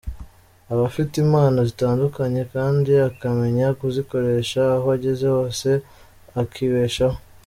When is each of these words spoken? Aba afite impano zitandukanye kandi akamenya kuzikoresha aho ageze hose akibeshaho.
Aba 0.71 0.81
afite 0.89 1.13
impano 1.25 1.59
zitandukanye 1.69 2.41
kandi 2.53 2.91
akamenya 3.09 3.67
kuzikoresha 3.79 4.61
aho 4.75 4.85
ageze 4.97 5.25
hose 5.35 5.69
akibeshaho. 6.41 7.17